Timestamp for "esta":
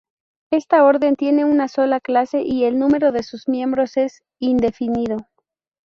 0.49-0.83